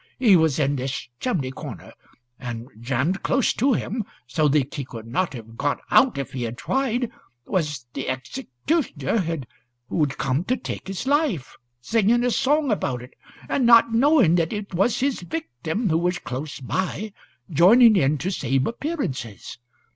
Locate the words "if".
6.17-6.31